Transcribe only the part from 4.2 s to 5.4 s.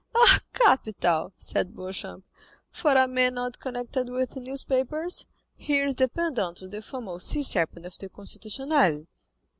newspapers,